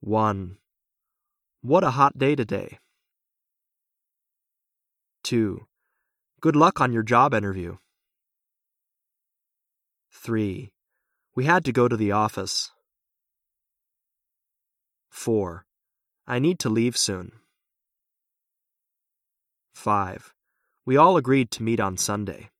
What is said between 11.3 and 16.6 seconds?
We had to go to the office. 4. I need